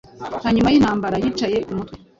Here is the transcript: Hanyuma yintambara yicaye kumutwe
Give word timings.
Hanyuma 0.45 0.71
yintambara 0.73 1.15
yicaye 1.23 1.57
kumutwe 1.65 1.95